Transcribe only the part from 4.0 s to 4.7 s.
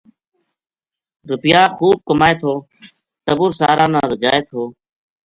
رجائے تھو